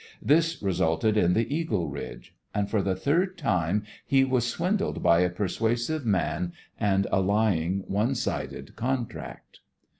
[0.19, 2.33] This resulted in the Eagle Ridge.
[2.55, 7.83] And for the third time he was swindled by a persuasive man and a lying
[7.85, 9.59] one sided contract.